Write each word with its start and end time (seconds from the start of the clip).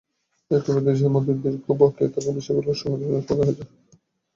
একইভাবে 0.51 0.73
দুই 0.77 0.87
দেশের 0.87 1.11
মধ্যে 1.15 1.33
দীর্ঘ 1.43 1.65
বকেয়া 1.79 2.13
থাকা 2.13 2.31
বিষয়গুলোরও 2.37 2.79
সন্তোষজনক 2.81 3.23
সমাধান 3.23 3.45
হয়েছে। 3.47 3.63